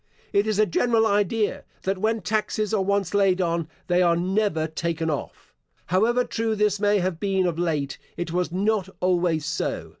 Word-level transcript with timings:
It 0.33 0.47
is 0.47 0.57
a 0.57 0.65
general 0.65 1.05
idea, 1.05 1.63
that 1.83 1.99
when 1.99 2.21
taxes 2.21 2.73
are 2.73 2.81
once 2.81 3.13
laid 3.13 3.39
on, 3.39 3.69
they 3.85 4.01
are 4.01 4.15
never 4.15 4.65
taken 4.65 5.11
off. 5.11 5.53
However 5.85 6.23
true 6.23 6.55
this 6.55 6.79
may 6.79 6.97
have 6.97 7.19
been 7.19 7.45
of 7.45 7.59
late, 7.59 7.99
it 8.17 8.31
was 8.31 8.51
not 8.51 8.89
always 8.99 9.45
so. 9.45 9.89